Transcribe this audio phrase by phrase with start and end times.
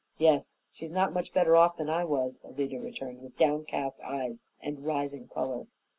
[0.17, 4.79] "Yes, she's not much better off than I was," Alida returned, with downcast eyes and
[4.83, 5.67] rising color.